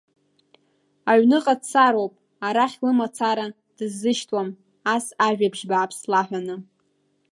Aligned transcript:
Аҩныҟа 1.11 1.53
дцароуп, 1.59 2.13
арахь 2.45 2.77
лымацара 2.85 3.45
дысзышьҭуам, 3.77 4.49
ас 4.93 5.05
ажәабжь 5.27 5.63
бааԥс 5.69 5.99
лаҳәаны. 6.11 6.55